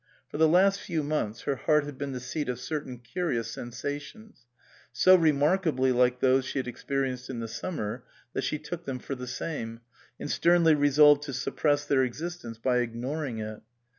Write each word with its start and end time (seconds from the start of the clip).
For 0.31 0.39
the 0.39 0.47
last 0.47 0.79
few 0.79 1.03
months 1.03 1.41
her 1.41 1.57
heart 1.57 1.83
had 1.83 1.95
been 1.99 2.11
the 2.11 2.19
seat 2.19 2.49
of 2.49 2.59
certain 2.59 2.97
curious 2.97 3.51
sensations, 3.51 4.47
so 4.91 5.13
remarkably 5.13 5.91
like 5.91 6.19
those 6.21 6.43
she 6.43 6.57
had 6.57 6.67
experienced 6.67 7.29
in 7.29 7.39
the 7.39 7.47
summer 7.47 8.03
that 8.33 8.43
she 8.43 8.57
took 8.57 8.85
them 8.85 8.97
for 8.97 9.13
the 9.13 9.27
same, 9.27 9.81
and 10.19 10.31
sternly 10.31 10.73
resolved 10.73 11.21
to 11.25 11.33
suppress 11.33 11.85
their 11.85 12.03
existence 12.03 12.57
by 12.57 12.79
ignoring 12.79 13.37
it. 13.41 13.61